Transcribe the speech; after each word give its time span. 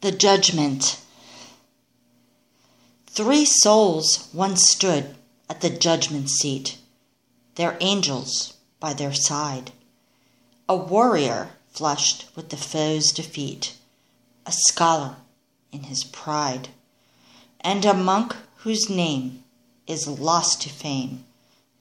The 0.00 0.12
Judgment. 0.12 1.00
Three 3.08 3.44
souls 3.44 4.28
once 4.32 4.70
stood 4.70 5.16
at 5.50 5.60
the 5.60 5.70
judgment 5.70 6.30
seat, 6.30 6.78
their 7.56 7.76
angels 7.80 8.54
by 8.78 8.92
their 8.92 9.12
side. 9.12 9.72
A 10.68 10.76
warrior 10.76 11.50
flushed 11.72 12.26
with 12.36 12.50
the 12.50 12.56
foe's 12.56 13.10
defeat, 13.10 13.74
a 14.46 14.52
scholar 14.52 15.16
in 15.72 15.82
his 15.82 16.04
pride, 16.04 16.68
and 17.60 17.84
a 17.84 17.92
monk 17.92 18.36
whose 18.58 18.88
name 18.88 19.42
is 19.88 20.06
lost 20.06 20.62
to 20.62 20.68
fame, 20.68 21.24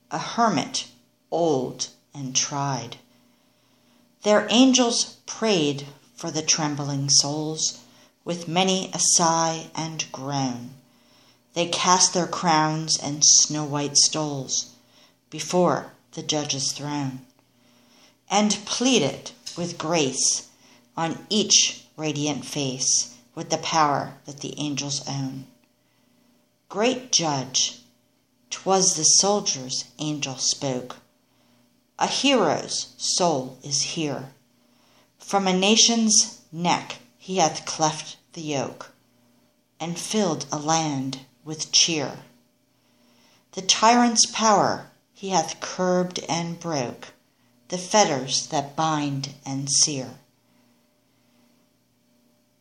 a 0.09 0.17
hermit 0.17 0.87
old 1.29 1.89
and 2.15 2.35
tried. 2.35 2.97
Their 4.23 4.47
angels 4.49 5.17
prayed 5.27 5.85
for 6.15 6.31
the 6.31 6.41
trembling 6.41 7.11
souls 7.11 7.83
with 8.27 8.45
many 8.45 8.91
a 8.93 8.99
sigh 8.99 9.69
and 9.73 10.05
groan. 10.11 10.69
They 11.53 11.65
cast 11.65 12.13
their 12.13 12.27
crowns 12.27 12.97
and 12.97 13.23
snow 13.23 13.63
white 13.63 13.95
stoles 13.95 14.71
before 15.29 15.93
the 16.11 16.21
judge's 16.21 16.73
throne 16.73 17.21
and 18.29 18.59
pleaded 18.65 19.31
with 19.55 19.77
grace 19.77 20.49
on 20.97 21.25
each 21.29 21.85
radiant 21.95 22.43
face 22.43 23.15
with 23.33 23.49
the 23.49 23.59
power 23.59 24.15
that 24.25 24.41
the 24.41 24.59
angels 24.59 25.07
own. 25.07 25.47
Great 26.67 27.13
Judge, 27.13 27.79
'twas 28.49 28.95
the 28.95 29.05
soldier's 29.05 29.85
angel 29.99 30.35
spoke. 30.35 30.97
A 31.97 32.07
hero's 32.07 32.87
soul 32.97 33.57
is 33.63 33.95
here. 33.95 34.33
From 35.17 35.47
a 35.47 35.53
nation's 35.53 36.39
neck 36.51 36.97
he 37.17 37.37
hath 37.37 37.65
cleft 37.65 38.16
the 38.37 38.43
yoke, 38.43 38.93
and 39.79 39.97
filled 39.97 40.45
a 40.51 40.59
land 40.59 41.21
with 41.43 41.71
cheer. 41.71 42.19
The 43.53 43.63
tyrant's 43.63 44.27
power 44.27 44.91
he 45.11 45.29
hath 45.29 45.59
curbed 45.59 46.19
and 46.29 46.59
broke, 46.59 47.13
the 47.69 47.79
fetters 47.79 48.45
that 48.49 48.75
bind 48.75 49.33
and 49.43 49.67
sear. 49.67 50.19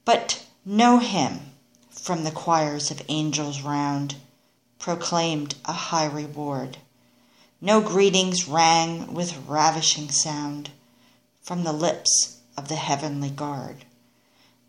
But 0.07 0.47
no 0.65 0.99
hymn 0.99 1.53
from 1.91 2.25
the 2.25 2.31
choirs 2.31 2.91
of 2.91 3.03
angels 3.11 3.61
round, 3.61 4.15
proclaimed 4.79 5.57
a 5.67 5.75
high 5.75 6.07
reward. 6.07 6.79
No 7.61 7.83
greetings 7.83 8.49
rang 8.49 9.13
with 9.13 9.37
ravishing 9.47 10.11
sound 10.11 10.71
from 11.43 11.65
the 11.65 11.75
lips 11.75 12.39
of 12.57 12.69
the 12.69 12.77
heavenly 12.77 13.29
guard 13.29 13.85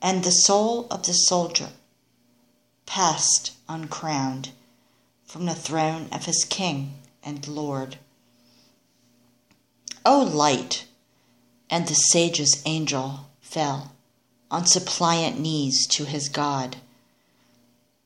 and 0.02 0.24
the 0.24 0.32
soul 0.32 0.88
of 0.92 1.06
the 1.06 1.14
soldier 1.14 1.70
passed 2.86 3.54
uncrowned 3.68 4.52
from 5.26 5.46
the 5.46 5.56
throne 5.56 6.08
of 6.12 6.26
his 6.26 6.46
king 6.46 6.94
and 7.24 7.48
lord. 7.48 7.98
O 10.06 10.20
light! 10.22 10.86
And 11.70 11.88
the 11.88 11.96
sage's 11.96 12.62
angel 12.66 13.28
fell 13.42 13.92
on 14.50 14.66
suppliant 14.66 15.40
knees 15.40 15.86
to 15.88 16.06
his 16.06 16.30
God. 16.30 16.78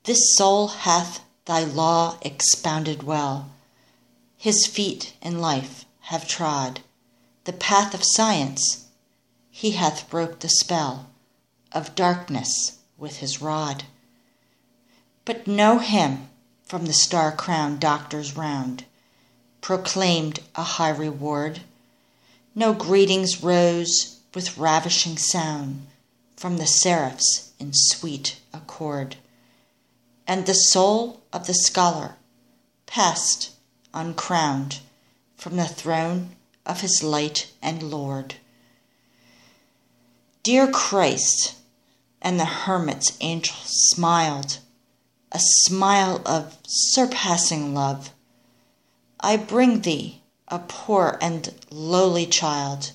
This 0.06 0.36
soul 0.36 0.70
hath 0.70 1.22
thy 1.46 1.64
law 1.64 2.18
expounded 2.22 3.04
well. 3.04 3.52
His 4.36 4.66
feet 4.66 5.14
in 5.22 5.40
life 5.40 5.86
have 6.02 6.28
trod 6.28 6.82
the 7.44 7.54
path 7.54 7.94
of 7.94 8.02
science. 8.04 8.86
He 9.50 9.72
hath 9.72 10.10
broke 10.10 10.40
the 10.40 10.50
spell 10.50 11.08
of 11.74 11.96
darkness 11.96 12.80
with 12.98 13.18
his 13.18 13.42
rod. 13.42 13.84
But 15.26 15.48
no 15.48 15.80
hymn 15.80 16.30
from 16.64 16.86
the 16.86 16.94
star 16.94 17.32
crowned 17.32 17.80
doctors 17.80 18.36
round, 18.36 18.86
proclaimed 19.60 20.40
a 20.56 20.64
high 20.64 20.90
reward. 20.90 21.62
No 22.56 22.74
greetings 22.74 23.44
rose 23.44 24.20
with 24.34 24.58
ravishing 24.58 25.18
sound 25.18 25.88
from 26.36 26.58
the 26.58 26.68
seraphs 26.68 27.52
in 27.60 27.72
sweet 27.74 28.40
accord. 28.54 29.18
And 30.26 30.46
the 30.46 30.54
soul 30.54 31.22
of 31.34 31.48
the 31.48 31.54
scholar 31.54 32.16
passed 32.86 33.52
uncrowned 33.94 34.80
from 35.36 35.58
the 35.58 35.68
throne 35.68 36.36
of 36.66 36.82
his 36.82 37.04
light 37.04 37.52
and 37.62 37.84
Lord. 37.84 38.36
Dear 40.44 40.72
Christ, 40.72 41.56
and 42.22 42.40
the 42.40 42.46
hermit's 42.46 43.18
angel 43.22 43.56
smiled, 43.66 44.60
a 45.32 45.40
smile 45.40 46.22
of 46.26 46.58
surpassing 46.68 47.74
love. 47.74 48.12
I 49.20 49.38
bring 49.38 49.82
thee 49.82 50.22
a 50.48 50.60
poor 50.60 51.18
and 51.22 51.54
lowly 51.70 52.26
child, 52.26 52.92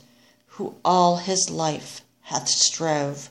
who 0.49 0.75
all 0.85 1.17
his 1.17 1.51
life 1.51 2.03
hath 2.23 2.49
strove 2.49 3.31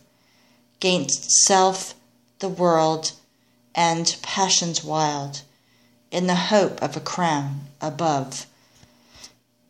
gainst 0.79 1.31
self, 1.45 1.95
the 2.39 2.49
world, 2.49 3.13
and 3.73 4.15
passions 4.21 4.83
wild, 4.83 5.41
in 6.11 6.27
the 6.27 6.35
hope 6.35 6.81
of 6.81 6.95
a 6.95 7.01
crown 7.01 7.67
above. 7.81 8.45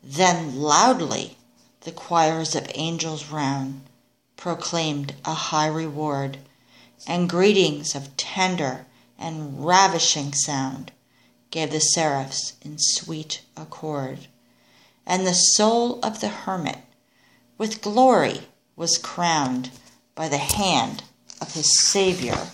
Then 0.02 0.56
loudly 0.56 1.36
the 1.82 1.92
choirs 1.92 2.54
of 2.54 2.70
angels 2.74 3.26
round 3.26 3.82
proclaimed 4.36 5.14
a 5.24 5.34
high 5.34 5.66
reward, 5.66 6.38
and 7.06 7.28
greetings 7.28 7.94
of 7.94 8.16
tender 8.16 8.86
and 9.18 9.64
ravishing 9.64 10.32
sound 10.32 10.92
gave 11.50 11.70
the 11.70 11.80
seraphs 11.80 12.54
in 12.62 12.76
sweet 12.78 13.40
accord. 13.56 14.26
And 15.06 15.26
the 15.26 15.34
soul 15.34 16.00
of 16.02 16.20
the 16.20 16.28
hermit 16.28 16.78
with 17.58 17.80
glory 17.80 18.48
was 18.74 18.98
crowned 18.98 19.70
by 20.14 20.28
the 20.28 20.38
hand 20.38 21.02
of 21.40 21.54
his 21.54 21.80
Saviour 21.80 22.48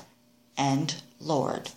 and 0.57 0.95
Lord. 1.19 1.71